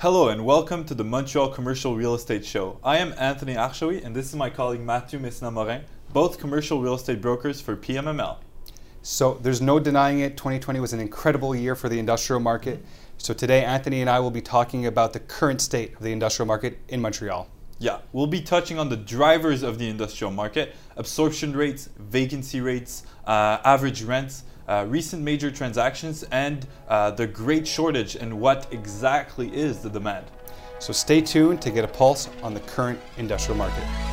Hello 0.00 0.30
and 0.30 0.46
welcome 0.46 0.82
to 0.86 0.94
the 0.94 1.04
Montreal 1.04 1.50
Commercial 1.50 1.94
Real 1.94 2.14
Estate 2.14 2.42
Show. 2.42 2.80
I 2.82 2.96
am 2.96 3.12
Anthony 3.18 3.52
Archoui 3.52 4.02
and 4.02 4.16
this 4.16 4.30
is 4.30 4.34
my 4.34 4.48
colleague 4.48 4.80
Mathieu 4.80 5.18
Messina-Morin, 5.18 5.84
both 6.14 6.38
commercial 6.38 6.80
real 6.80 6.94
estate 6.94 7.20
brokers 7.20 7.60
for 7.60 7.76
PMML. 7.76 8.38
So 9.02 9.34
there's 9.42 9.60
no 9.60 9.78
denying 9.78 10.20
it, 10.20 10.38
2020 10.38 10.80
was 10.80 10.94
an 10.94 11.00
incredible 11.00 11.54
year 11.54 11.76
for 11.76 11.90
the 11.90 11.98
industrial 11.98 12.40
market. 12.40 12.82
So 13.18 13.34
today 13.34 13.62
Anthony 13.62 14.00
and 14.00 14.08
I 14.08 14.20
will 14.20 14.30
be 14.30 14.40
talking 14.40 14.86
about 14.86 15.12
the 15.12 15.20
current 15.20 15.60
state 15.60 15.94
of 15.96 16.00
the 16.00 16.12
industrial 16.12 16.46
market 16.46 16.78
in 16.88 17.02
Montreal. 17.02 17.46
Yeah, 17.78 17.98
we'll 18.14 18.26
be 18.26 18.40
touching 18.40 18.78
on 18.78 18.88
the 18.88 18.96
drivers 18.96 19.62
of 19.62 19.78
the 19.78 19.90
industrial 19.90 20.30
market, 20.30 20.74
absorption 20.96 21.54
rates, 21.54 21.90
vacancy 21.98 22.62
rates, 22.62 23.02
uh, 23.26 23.58
average 23.64 24.02
rents, 24.02 24.44
uh, 24.70 24.86
recent 24.88 25.22
major 25.22 25.50
transactions, 25.50 26.22
and 26.30 26.66
uh, 26.88 27.10
the 27.10 27.26
great 27.26 27.66
shortage 27.66 28.14
and 28.14 28.32
what 28.32 28.68
exactly 28.70 29.54
is 29.54 29.80
the 29.80 29.90
demand. 29.90 30.24
So 30.78 30.92
stay 30.92 31.20
tuned 31.20 31.60
to 31.62 31.70
get 31.70 31.84
a 31.84 31.88
pulse 31.88 32.30
on 32.42 32.54
the 32.54 32.60
current 32.60 32.98
industrial 33.18 33.58
market. 33.58 34.09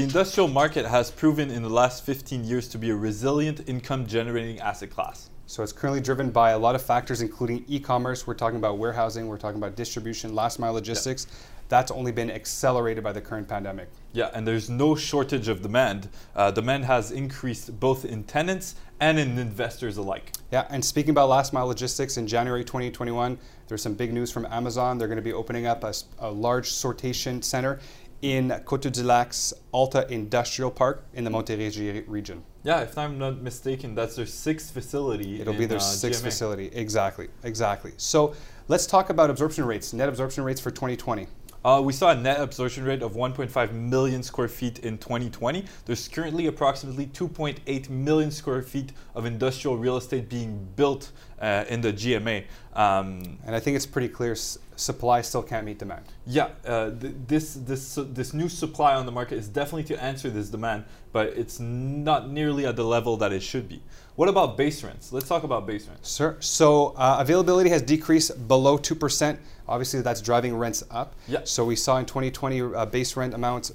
The 0.00 0.04
industrial 0.04 0.48
market 0.48 0.86
has 0.86 1.10
proven 1.10 1.50
in 1.50 1.62
the 1.62 1.68
last 1.68 2.06
15 2.06 2.42
years 2.42 2.68
to 2.68 2.78
be 2.78 2.88
a 2.88 2.96
resilient 2.96 3.68
income 3.68 4.06
generating 4.06 4.58
asset 4.58 4.88
class. 4.88 5.28
So 5.44 5.62
it's 5.62 5.74
currently 5.74 6.00
driven 6.00 6.30
by 6.30 6.52
a 6.52 6.58
lot 6.58 6.74
of 6.74 6.80
factors, 6.80 7.20
including 7.20 7.66
e-commerce. 7.68 8.26
We're 8.26 8.32
talking 8.32 8.56
about 8.56 8.78
warehousing. 8.78 9.28
We're 9.28 9.36
talking 9.36 9.58
about 9.58 9.76
distribution, 9.76 10.34
last 10.34 10.58
mile 10.58 10.72
logistics. 10.72 11.26
Yeah. 11.28 11.36
That's 11.68 11.90
only 11.90 12.12
been 12.12 12.30
accelerated 12.30 13.04
by 13.04 13.12
the 13.12 13.20
current 13.20 13.46
pandemic. 13.46 13.90
Yeah, 14.14 14.30
and 14.32 14.48
there's 14.48 14.70
no 14.70 14.94
shortage 14.94 15.48
of 15.48 15.60
demand. 15.60 16.08
Uh, 16.34 16.50
demand 16.50 16.86
has 16.86 17.12
increased 17.12 17.78
both 17.78 18.06
in 18.06 18.24
tenants 18.24 18.76
and 19.00 19.18
in 19.18 19.38
investors 19.38 19.98
alike. 19.98 20.32
Yeah, 20.50 20.66
and 20.70 20.82
speaking 20.82 21.10
about 21.10 21.28
last 21.28 21.52
mile 21.52 21.66
logistics, 21.66 22.16
in 22.16 22.26
January 22.26 22.64
2021, 22.64 23.38
there's 23.68 23.82
some 23.82 23.94
big 23.94 24.14
news 24.14 24.32
from 24.32 24.46
Amazon. 24.46 24.96
They're 24.96 25.08
going 25.08 25.16
to 25.16 25.22
be 25.22 25.34
opening 25.34 25.66
up 25.66 25.84
a, 25.84 25.92
a 26.20 26.30
large 26.30 26.70
sortation 26.70 27.44
center 27.44 27.80
in 28.22 28.50
Coteau 28.64 28.90
du 28.90 29.02
Lac's 29.02 29.54
Alta 29.72 30.06
Industrial 30.12 30.70
Park 30.70 31.04
in 31.14 31.24
the 31.24 31.30
Montérégie 31.30 32.04
region. 32.06 32.42
Yeah, 32.62 32.80
if 32.80 32.98
I'm 32.98 33.18
not 33.18 33.40
mistaken, 33.40 33.94
that's 33.94 34.16
their 34.16 34.26
sixth 34.26 34.72
facility. 34.72 35.40
It'll 35.40 35.54
in, 35.54 35.58
be 35.58 35.66
their 35.66 35.78
uh, 35.78 35.80
sixth 35.80 36.20
GMA. 36.20 36.24
facility. 36.24 36.66
Exactly, 36.74 37.28
exactly. 37.42 37.92
So 37.96 38.34
let's 38.68 38.86
talk 38.86 39.08
about 39.08 39.30
absorption 39.30 39.64
rates, 39.64 39.92
net 39.92 40.08
absorption 40.08 40.44
rates 40.44 40.60
for 40.60 40.70
2020. 40.70 41.26
Uh, 41.62 41.80
we 41.84 41.92
saw 41.92 42.10
a 42.10 42.14
net 42.14 42.40
absorption 42.40 42.84
rate 42.84 43.02
of 43.02 43.12
1.5 43.12 43.72
million 43.72 44.22
square 44.22 44.48
feet 44.48 44.78
in 44.78 44.96
2020. 44.96 45.64
There's 45.84 46.08
currently 46.08 46.46
approximately 46.46 47.06
2.8 47.08 47.90
million 47.90 48.30
square 48.30 48.62
feet 48.62 48.92
of 49.14 49.26
industrial 49.26 49.76
real 49.76 49.98
estate 49.98 50.30
being 50.30 50.66
built 50.76 51.12
uh, 51.38 51.64
in 51.68 51.82
the 51.82 51.92
GMA. 51.92 52.44
Um, 52.72 53.38
and 53.44 53.54
I 53.54 53.60
think 53.60 53.76
it's 53.76 53.84
pretty 53.84 54.08
clear 54.08 54.34
supply 54.80 55.20
still 55.20 55.42
can't 55.42 55.66
meet 55.66 55.78
demand. 55.78 56.04
Yeah, 56.26 56.48
uh, 56.66 56.90
th- 56.90 57.14
this 57.26 57.54
this 57.54 57.98
uh, 57.98 58.04
this 58.08 58.32
new 58.32 58.48
supply 58.48 58.94
on 58.94 59.06
the 59.06 59.12
market 59.12 59.36
is 59.38 59.48
definitely 59.48 59.84
to 59.94 60.02
answer 60.02 60.30
this 60.30 60.48
demand, 60.48 60.84
but 61.12 61.28
it's 61.28 61.60
not 61.60 62.30
nearly 62.30 62.66
at 62.66 62.76
the 62.76 62.84
level 62.84 63.16
that 63.18 63.32
it 63.32 63.42
should 63.42 63.68
be. 63.68 63.82
What 64.16 64.28
about 64.28 64.56
base 64.56 64.82
rents? 64.82 65.12
Let's 65.12 65.28
talk 65.28 65.44
about 65.44 65.66
base 65.66 65.86
rents. 65.86 66.16
Sure. 66.16 66.36
So 66.40 66.94
uh, 66.96 67.18
availability 67.20 67.70
has 67.70 67.82
decreased 67.82 68.48
below 68.48 68.76
two 68.78 68.94
percent. 68.94 69.38
Obviously, 69.68 70.00
that's 70.00 70.20
driving 70.20 70.56
rents 70.56 70.82
up. 70.90 71.14
Yeah. 71.28 71.40
So 71.44 71.64
we 71.64 71.76
saw 71.76 71.98
in 71.98 72.06
2020 72.06 72.60
uh, 72.60 72.86
base 72.86 73.16
rent 73.16 73.34
amounts 73.34 73.72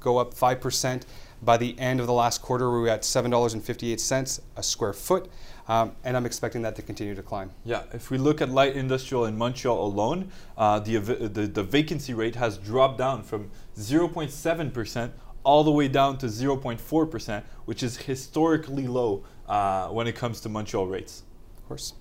go 0.00 0.18
up 0.18 0.34
five 0.34 0.60
percent. 0.60 1.06
By 1.40 1.56
the 1.56 1.78
end 1.78 2.00
of 2.00 2.06
the 2.06 2.12
last 2.12 2.42
quarter, 2.42 2.70
we 2.70 2.80
were 2.80 2.88
at 2.88 3.02
$7.58 3.02 4.40
a 4.56 4.62
square 4.62 4.92
foot, 4.92 5.30
um, 5.68 5.92
and 6.02 6.16
I'm 6.16 6.26
expecting 6.26 6.62
that 6.62 6.74
to 6.76 6.82
continue 6.82 7.14
to 7.14 7.22
climb. 7.22 7.52
Yeah, 7.64 7.84
if 7.92 8.10
we 8.10 8.18
look 8.18 8.40
at 8.40 8.48
light 8.50 8.74
industrial 8.74 9.26
in 9.26 9.38
Montreal 9.38 9.80
alone, 9.80 10.32
uh, 10.56 10.80
the, 10.80 10.96
the, 10.96 11.46
the 11.46 11.62
vacancy 11.62 12.12
rate 12.12 12.34
has 12.34 12.58
dropped 12.58 12.98
down 12.98 13.22
from 13.22 13.50
0.7% 13.76 15.12
all 15.44 15.62
the 15.62 15.70
way 15.70 15.86
down 15.86 16.18
to 16.18 16.26
0.4%, 16.26 17.42
which 17.64 17.82
is 17.82 17.96
historically 17.96 18.88
low 18.88 19.24
uh, 19.48 19.88
when 19.88 20.06
it 20.06 20.16
comes 20.16 20.40
to 20.40 20.48
Montreal 20.48 20.86
rates. 20.86 21.22
Of 21.56 21.68
course. 21.68 21.94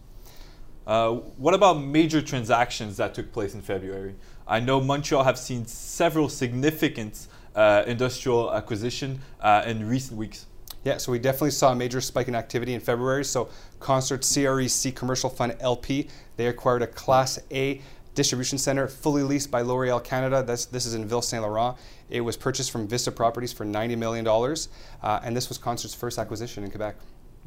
Uh, 0.88 1.12
what 1.38 1.53
about 1.53 1.76
major 1.76 2.22
transactions 2.22 2.97
that 2.97 3.14
took 3.14 3.31
place 3.31 3.53
in 3.53 3.62
February? 3.62 4.16
I 4.47 4.62
know 4.62 4.80
Montreal 4.80 5.26
have 5.26 5.38
seen 5.38 5.66
several 5.66 6.30
significant 6.30 7.28
uh, 7.57 7.84
industrial 7.88 8.53
acquisition 8.53 9.19
uh, 9.41 9.63
in 9.66 9.88
recent 9.88 10.18
weeks. 10.18 10.45
Yeah, 10.84 10.97
so 10.97 11.12
we 11.12 11.19
definitely 11.19 11.51
saw 11.51 11.73
a 11.73 11.75
major 11.75 12.00
spike 12.00 12.29
in 12.29 12.35
activity 12.35 12.73
in 12.73 12.79
February. 12.79 13.25
So 13.25 13.50
Concert 13.79 14.22
CREC 14.22 14.95
Commercial 14.95 15.29
Fund 15.29 15.57
LP, 15.59 16.07
they 16.38 16.47
acquired 16.47 16.84
a 16.84 16.88
Class 16.88 17.40
A 17.51 17.81
distribution 18.13 18.57
center 18.57 18.88
fully 18.88 19.23
leased 19.23 19.51
by 19.51 19.62
L'Oreal 19.62 20.01
Canada. 20.01 20.41
This, 20.44 20.66
this 20.66 20.85
is 20.85 20.94
in 20.94 21.06
Ville 21.07 21.22
Saint 21.22 21.44
Laurent. 21.44 21.78
It 22.09 22.22
was 22.22 22.38
purchased 22.38 22.72
from 22.72 22.88
Vista 22.88 23.12
Properties 23.12 23.51
for 23.51 23.66
$90 23.66 23.97
million, 23.97 24.25
uh, 24.25 25.19
and 25.23 25.35
this 25.35 25.50
was 25.50 25.57
Concert's 25.57 25.94
first 25.94 26.17
acquisition 26.17 26.63
in 26.63 26.69
Quebec. 26.69 26.96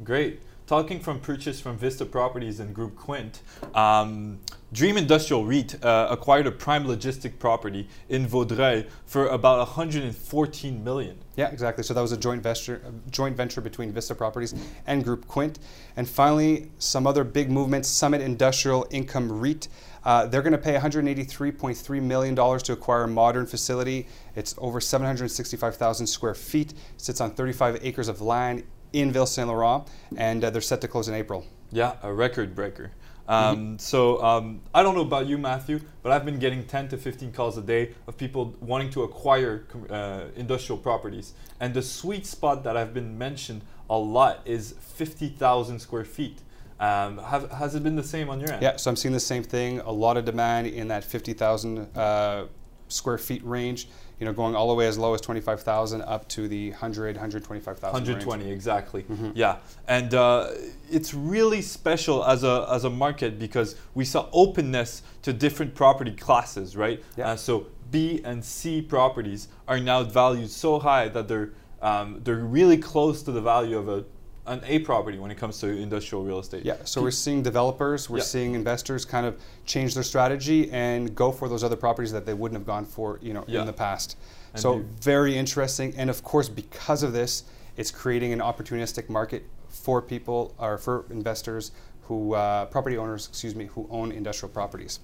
Great 0.03 0.41
talking 0.71 1.01
from 1.01 1.19
purchase 1.19 1.59
from 1.59 1.77
Vista 1.77 2.05
Properties 2.05 2.61
and 2.61 2.73
Group 2.73 2.95
Quint, 2.95 3.41
um, 3.75 4.39
Dream 4.73 4.95
Industrial 4.95 5.43
REIT 5.43 5.83
uh, 5.83 6.07
acquired 6.09 6.47
a 6.47 6.51
prime 6.51 6.85
logistic 6.85 7.39
property 7.39 7.89
in 8.07 8.25
Vaudreuil 8.25 8.87
for 9.05 9.27
about 9.27 9.57
114 9.57 10.81
million. 10.81 11.17
Yeah, 11.35 11.49
exactly. 11.49 11.83
So 11.83 11.93
that 11.93 11.99
was 11.99 12.13
a 12.13 12.17
joint 12.17 12.41
venture, 12.41 12.81
joint 13.09 13.35
venture 13.35 13.59
between 13.59 13.91
Vista 13.91 14.15
Properties 14.15 14.55
and 14.87 15.03
Group 15.03 15.27
Quint. 15.27 15.59
And 15.97 16.07
finally, 16.07 16.71
some 16.77 17.05
other 17.05 17.25
big 17.25 17.51
movements. 17.51 17.89
Summit 17.89 18.21
Industrial 18.21 18.87
Income 18.91 19.41
REIT. 19.41 19.67
Uh, 20.05 20.27
they're 20.27 20.41
going 20.41 20.53
to 20.53 20.57
pay 20.57 20.75
$183.3 20.75 22.01
million 22.01 22.33
to 22.33 22.71
acquire 22.71 23.03
a 23.03 23.07
modern 23.09 23.45
facility. 23.47 24.07
It's 24.37 24.55
over 24.57 24.79
765,000 24.79 26.07
square 26.07 26.33
feet, 26.33 26.73
sits 26.95 27.19
on 27.19 27.31
35 27.31 27.79
acres 27.81 28.07
of 28.07 28.21
land 28.21 28.63
in 28.93 29.11
Ville 29.11 29.25
Saint 29.25 29.49
Laurent, 29.49 29.85
and 30.15 30.43
uh, 30.43 30.49
they're 30.49 30.61
set 30.61 30.79
to 30.81 30.87
close 30.87 31.09
in 31.09 31.13
April. 31.13 31.45
Yeah, 31.71 31.95
a 32.03 32.13
record 32.13 32.55
breaker. 32.55 32.91
Um, 33.27 33.57
mm-hmm. 33.57 33.77
So 33.77 34.21
um, 34.23 34.61
I 34.73 34.83
don't 34.83 34.95
know 34.95 35.01
about 35.01 35.27
you, 35.27 35.37
Matthew, 35.37 35.81
but 36.03 36.11
I've 36.11 36.25
been 36.25 36.39
getting 36.39 36.65
10 36.65 36.89
to 36.89 36.97
15 36.97 37.31
calls 37.31 37.57
a 37.57 37.61
day 37.61 37.91
of 38.07 38.17
people 38.17 38.55
wanting 38.59 38.89
to 38.91 39.03
acquire 39.03 39.65
uh, 39.89 40.25
industrial 40.35 40.77
properties. 40.77 41.33
And 41.59 41.73
the 41.73 41.81
sweet 41.81 42.25
spot 42.25 42.63
that 42.63 42.75
I've 42.75 42.93
been 42.93 43.17
mentioned 43.17 43.61
a 43.89 43.97
lot 43.97 44.41
is 44.45 44.75
50,000 44.79 45.79
square 45.79 46.05
feet. 46.05 46.39
Um, 46.79 47.19
have, 47.19 47.51
has 47.51 47.75
it 47.75 47.83
been 47.83 47.95
the 47.95 48.03
same 48.03 48.29
on 48.29 48.39
your 48.39 48.51
end? 48.51 48.63
Yeah, 48.63 48.75
so 48.77 48.89
I'm 48.89 48.95
seeing 48.95 49.13
the 49.13 49.19
same 49.19 49.43
thing. 49.43 49.81
A 49.81 49.91
lot 49.91 50.17
of 50.17 50.25
demand 50.25 50.67
in 50.67 50.87
that 50.87 51.03
50,000 51.03 51.95
uh, 51.95 52.45
square 52.91 53.17
feet 53.17 53.43
range 53.45 53.87
you 54.21 54.25
know, 54.25 54.33
going 54.33 54.55
all 54.55 54.67
the 54.67 54.75
way 54.75 54.85
as 54.85 54.99
low 54.99 55.15
as 55.15 55.21
25,000 55.21 56.03
up 56.03 56.27
to 56.29 56.47
the 56.47 56.69
100, 56.69 57.15
125,000 57.15 57.91
120, 57.91 58.43
range. 58.43 58.53
exactly. 58.53 59.01
Mm-hmm. 59.01 59.31
Yeah. 59.33 59.57
And 59.87 60.13
uh, 60.13 60.51
it's 60.91 61.15
really 61.15 61.63
special 61.63 62.23
as 62.23 62.43
a, 62.43 62.67
as 62.69 62.83
a 62.83 62.89
market 62.91 63.39
because 63.39 63.75
we 63.95 64.05
saw 64.05 64.29
openness 64.31 65.01
to 65.23 65.33
different 65.33 65.73
property 65.73 66.11
classes, 66.11 66.77
right? 66.77 67.03
Yeah. 67.17 67.31
Uh, 67.31 67.35
so 67.35 67.65
B 67.89 68.21
and 68.23 68.45
C 68.45 68.79
properties 68.79 69.47
are 69.67 69.79
now 69.79 70.03
valued 70.03 70.51
so 70.51 70.77
high 70.77 71.07
that 71.07 71.27
they're, 71.27 71.49
um, 71.81 72.21
they're 72.23 72.35
really 72.35 72.77
close 72.77 73.23
to 73.23 73.31
the 73.31 73.41
value 73.41 73.75
of 73.75 73.89
a 73.89 74.05
an 74.47 74.61
A 74.65 74.79
property 74.79 75.19
when 75.19 75.31
it 75.31 75.37
comes 75.37 75.59
to 75.59 75.67
industrial 75.67 76.23
real 76.23 76.39
estate. 76.39 76.65
Yeah, 76.65 76.77
so 76.83 77.01
we're 77.01 77.11
seeing 77.11 77.43
developers, 77.43 78.09
we're 78.09 78.17
yeah. 78.17 78.23
seeing 78.23 78.55
investors 78.55 79.05
kind 79.05 79.25
of 79.25 79.39
change 79.65 79.93
their 79.93 80.03
strategy 80.03 80.71
and 80.71 81.13
go 81.15 81.31
for 81.31 81.47
those 81.47 81.63
other 81.63 81.75
properties 81.75 82.11
that 82.11 82.25
they 82.25 82.33
wouldn't 82.33 82.57
have 82.59 82.65
gone 82.65 82.85
for, 82.85 83.19
you 83.21 83.33
know, 83.33 83.43
yeah. 83.47 83.61
in 83.61 83.67
the 83.67 83.73
past. 83.73 84.17
And 84.53 84.61
so 84.61 84.83
very 84.99 85.37
interesting, 85.37 85.93
and 85.95 86.09
of 86.09 86.23
course, 86.23 86.49
because 86.49 87.03
of 87.03 87.13
this, 87.13 87.43
it's 87.77 87.91
creating 87.91 88.33
an 88.33 88.39
opportunistic 88.39 89.09
market 89.09 89.45
for 89.69 90.01
people 90.01 90.53
or 90.57 90.77
for 90.77 91.05
investors 91.09 91.71
who, 92.03 92.33
uh, 92.33 92.65
property 92.65 92.97
owners, 92.97 93.27
excuse 93.27 93.55
me, 93.55 93.65
who 93.67 93.87
own 93.89 94.11
industrial 94.11 94.51
properties. 94.51 94.99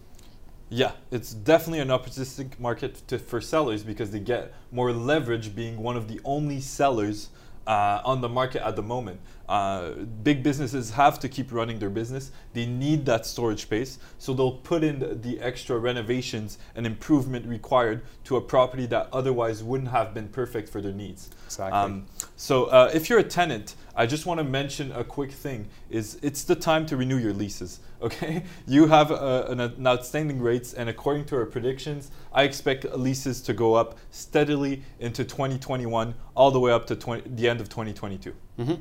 Yeah, 0.70 0.92
it's 1.12 1.34
definitely 1.34 1.80
an 1.80 1.88
opportunistic 1.88 2.60
market 2.60 3.08
to, 3.08 3.20
for 3.20 3.40
sellers 3.40 3.84
because 3.84 4.12
they 4.12 4.20
get 4.20 4.54
more 4.72 4.92
leverage 4.92 5.56
being 5.56 5.78
one 5.78 5.96
of 5.96 6.10
the 6.10 6.20
only 6.26 6.60
sellers 6.60 7.30
uh, 7.66 8.02
on 8.04 8.20
the 8.20 8.30
market 8.30 8.66
at 8.66 8.76
the 8.76 8.82
moment. 8.82 9.22
Uh, 9.48 9.92
big 10.24 10.44
businesses 10.44 10.92
have 10.92 11.20
to 11.20 11.30
keep 11.30 11.52
running 11.52 11.80
their 11.80 11.90
business. 11.90 12.32
They 12.54 12.66
need 12.66 13.06
that 13.06 13.26
storage 13.26 13.62
space, 13.62 13.98
so 14.18 14.34
they'll 14.34 14.52
put 14.52 14.84
in 14.84 15.00
the, 15.00 15.16
the 15.16 15.40
extra 15.40 15.78
renovations 15.78 16.58
and 16.76 16.86
improvement 16.86 17.46
required 17.46 18.02
to 18.26 18.36
a 18.36 18.42
property 18.42 18.86
that 18.88 19.08
otherwise 19.14 19.64
wouldn't 19.64 19.90
have 19.92 20.14
been 20.14 20.28
perfect 20.28 20.70
for 20.70 20.82
their 20.82 20.92
needs. 20.92 21.30
Exactly. 21.46 21.80
Um, 21.80 22.06
so 22.36 22.66
uh, 22.66 22.92
if 22.94 23.10
you're 23.10 23.20
a 23.20 23.24
tenant, 23.24 23.76
I 23.96 24.06
just 24.06 24.26
want 24.26 24.40
to 24.40 24.44
mention 24.44 24.92
a 24.92 25.04
quick 25.04 25.32
thing: 25.32 25.70
is 25.90 26.20
it's 26.22 26.44
the 26.44 26.56
time 26.56 26.86
to 26.88 26.98
renew 26.98 27.18
your 27.18 27.34
leases. 27.34 27.80
Okay, 28.00 28.44
you 28.68 28.86
have 28.86 29.12
uh, 29.12 29.46
an, 29.48 29.60
an, 29.60 29.88
outstanding 29.88 30.40
rates, 30.40 30.76
and 30.76 30.88
according 30.88 31.26
to 31.26 31.36
our 31.36 31.48
predictions, 31.48 32.12
I 32.32 32.44
expect 32.44 32.86
leases 32.96 33.42
to 33.42 33.54
go 33.54 33.74
up 33.74 33.98
steadily 34.12 34.84
into 35.00 35.26
2021, 35.26 36.14
all 36.36 36.52
the 36.52 36.60
way 36.60 36.72
up 36.72 36.86
to 36.88 36.96
20, 36.96 37.28
the 37.36 37.50
end 37.50 37.60
of 37.60 37.70
2022. 37.70 38.36
Mm-hmm. 38.60 38.74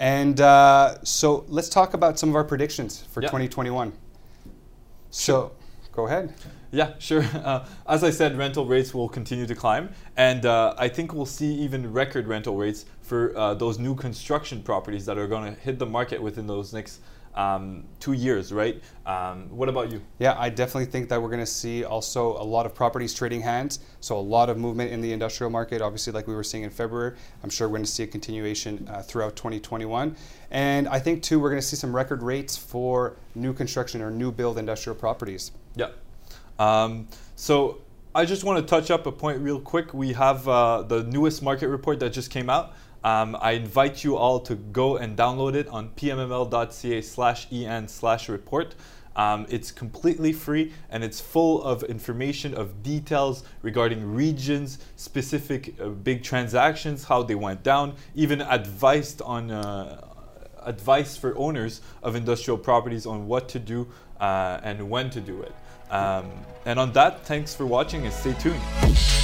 And 0.00 0.40
uh, 0.40 0.96
so 1.04 1.44
let's 1.48 1.68
talk 1.68 1.92
about 1.92 2.18
some 2.18 2.30
of 2.30 2.34
our 2.34 2.42
predictions 2.42 3.02
for 3.12 3.20
2021. 3.20 3.92
So 5.10 5.52
go 5.92 6.06
ahead. 6.06 6.34
Yeah, 6.72 6.94
sure. 6.98 7.22
Uh, 7.34 7.66
as 7.86 8.02
I 8.02 8.10
said, 8.10 8.38
rental 8.38 8.64
rates 8.64 8.94
will 8.94 9.08
continue 9.08 9.46
to 9.46 9.54
climb, 9.54 9.90
and 10.16 10.46
uh, 10.46 10.74
I 10.78 10.88
think 10.88 11.12
we'll 11.12 11.26
see 11.26 11.52
even 11.54 11.92
record 11.92 12.28
rental 12.28 12.56
rates 12.56 12.86
for 13.02 13.36
uh, 13.36 13.54
those 13.54 13.78
new 13.78 13.94
construction 13.94 14.62
properties 14.62 15.04
that 15.06 15.18
are 15.18 15.26
going 15.26 15.54
to 15.54 15.60
hit 15.60 15.78
the 15.78 15.86
market 15.86 16.22
within 16.22 16.46
those 16.46 16.72
next 16.72 17.00
um, 17.34 17.84
two 18.00 18.12
years, 18.12 18.52
right? 18.52 18.82
Um, 19.06 19.48
what 19.50 19.68
about 19.68 19.90
you? 19.92 20.02
Yeah, 20.18 20.36
I 20.38 20.48
definitely 20.48 20.86
think 20.86 21.08
that 21.08 21.20
we're 21.20 21.28
going 21.28 21.40
to 21.40 21.46
see 21.46 21.84
also 21.84 22.32
a 22.36 22.42
lot 22.42 22.66
of 22.66 22.74
properties 22.74 23.14
trading 23.14 23.40
hands. 23.40 23.80
So 24.00 24.18
a 24.18 24.20
lot 24.20 24.48
of 24.50 24.58
movement 24.58 24.92
in 24.92 25.00
the 25.00 25.12
industrial 25.12 25.50
market, 25.50 25.80
obviously, 25.80 26.12
like 26.12 26.26
we 26.26 26.34
were 26.34 26.44
seeing 26.44 26.64
in 26.64 26.70
February. 26.70 27.16
I'm 27.42 27.50
sure 27.50 27.68
we're 27.68 27.78
going 27.78 27.84
to 27.84 27.90
see 27.90 28.02
a 28.02 28.06
continuation 28.06 28.88
uh, 28.90 29.02
throughout 29.02 29.36
2021. 29.36 30.16
And 30.50 30.88
I 30.88 30.98
think, 30.98 31.22
too, 31.22 31.38
we're 31.38 31.50
going 31.50 31.62
to 31.62 31.66
see 31.66 31.76
some 31.76 31.94
record 31.94 32.22
rates 32.22 32.56
for 32.56 33.16
new 33.34 33.52
construction 33.52 34.02
or 34.02 34.10
new 34.10 34.32
build 34.32 34.58
industrial 34.58 34.96
properties. 34.96 35.52
Yeah. 35.76 35.90
Um, 36.58 37.08
so 37.36 37.80
I 38.14 38.24
just 38.24 38.42
want 38.42 38.58
to 38.58 38.68
touch 38.68 38.90
up 38.90 39.06
a 39.06 39.12
point 39.12 39.38
real 39.40 39.60
quick. 39.60 39.94
We 39.94 40.12
have 40.14 40.46
uh, 40.48 40.82
the 40.82 41.04
newest 41.04 41.42
market 41.42 41.68
report 41.68 42.00
that 42.00 42.10
just 42.12 42.30
came 42.30 42.50
out. 42.50 42.74
Um, 43.02 43.36
I 43.40 43.52
invite 43.52 44.04
you 44.04 44.16
all 44.16 44.40
to 44.40 44.54
go 44.54 44.96
and 44.96 45.16
download 45.16 45.54
it 45.54 45.68
on 45.68 45.90
pmml.ca 45.90 47.00
slash 47.02 47.46
en 47.52 47.88
slash 47.88 48.28
report. 48.28 48.74
Um, 49.16 49.46
it's 49.48 49.72
completely 49.72 50.32
free 50.32 50.72
and 50.88 51.02
it's 51.02 51.20
full 51.20 51.62
of 51.62 51.82
information 51.84 52.54
of 52.54 52.82
details 52.82 53.42
regarding 53.62 54.14
regions, 54.14 54.78
specific 54.96 55.74
uh, 55.80 55.88
big 55.88 56.22
transactions, 56.22 57.04
how 57.04 57.22
they 57.22 57.34
went 57.34 57.62
down, 57.62 57.94
even 58.14 58.40
advice 58.40 59.20
on 59.20 59.50
uh, 59.50 60.06
advice 60.62 61.16
for 61.16 61.36
owners 61.36 61.80
of 62.02 62.14
industrial 62.16 62.58
properties 62.58 63.06
on 63.06 63.26
what 63.26 63.48
to 63.48 63.58
do 63.58 63.88
uh, 64.20 64.60
and 64.62 64.88
when 64.88 65.10
to 65.10 65.20
do 65.20 65.42
it. 65.42 65.54
Um, 65.90 66.30
and 66.66 66.78
on 66.78 66.92
that, 66.92 67.24
thanks 67.26 67.54
for 67.54 67.66
watching 67.66 68.04
and 68.04 68.12
stay 68.12 68.34
tuned. 68.34 69.19